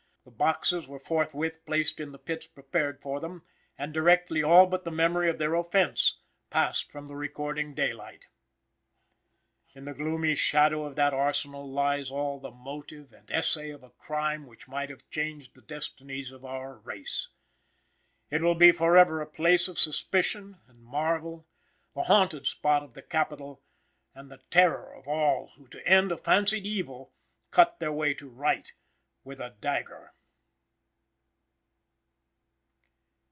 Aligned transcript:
The 0.23 0.29
boxes 0.29 0.87
were 0.87 0.99
forthwith 0.99 1.65
placed 1.65 1.99
in 1.99 2.11
the 2.11 2.19
pits 2.19 2.45
prepared 2.45 3.01
for 3.01 3.19
them, 3.19 3.41
and 3.75 3.91
directly 3.91 4.43
all 4.43 4.67
but 4.67 4.83
the 4.83 4.91
memory 4.91 5.31
of 5.31 5.39
their 5.39 5.55
offense 5.55 6.19
passed 6.51 6.91
from 6.91 7.07
the 7.07 7.15
recording 7.15 7.73
daylight. 7.73 8.27
In 9.73 9.85
the 9.85 9.95
gloomy 9.95 10.35
shadow 10.35 10.83
of 10.85 10.93
that 10.95 11.11
arsenal 11.11 11.67
lies 11.67 12.11
all 12.11 12.39
the 12.39 12.51
motive, 12.51 13.11
and 13.11 13.31
essay 13.31 13.71
of 13.71 13.81
a 13.81 13.89
crime 13.89 14.45
which 14.45 14.67
might 14.67 14.91
have 14.91 15.09
changed 15.09 15.55
the 15.55 15.61
destinies 15.63 16.31
of 16.31 16.45
our 16.45 16.77
race. 16.77 17.29
It 18.29 18.43
will 18.43 18.55
be 18.55 18.71
forever 18.71 19.21
a 19.21 19.27
place 19.27 19.67
of 19.67 19.79
suspicion 19.79 20.59
and 20.67 20.83
marvel, 20.83 21.47
the 21.95 22.03
haunted 22.03 22.45
spot 22.45 22.83
of 22.83 22.93
the 22.93 23.01
Capitol, 23.01 23.63
and 24.13 24.29
the 24.29 24.43
terror 24.51 24.93
of 24.93 25.07
all 25.07 25.47
who 25.57 25.67
to 25.69 25.87
end 25.87 26.11
a 26.11 26.17
fancied 26.17 26.67
evil, 26.67 27.11
cut 27.49 27.79
their 27.79 27.91
way 27.91 28.13
to 28.13 28.29
right 28.29 28.71
with 29.23 29.39
a 29.39 29.55
dagger. 29.61 30.11